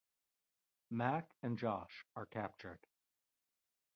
[0.89, 2.87] Mac and Josh are captured.